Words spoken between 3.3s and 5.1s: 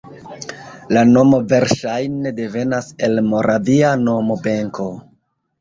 moravia nomo Benko.